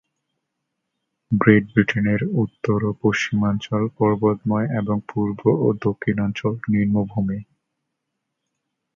Great 1.31 1.65
ব্রিটেনের 1.71 2.21
উত্তর 2.35 2.79
ও 2.83 3.01
পশ্চিমাঞ্চল 3.03 3.81
পর্বতময় 3.97 4.67
এবং 4.79 4.97
পূর্ব 5.11 5.39
ও 5.57 5.67
দক্ষিণাঞ্চল 5.81 6.53
নিম্নভূমি। 6.71 7.39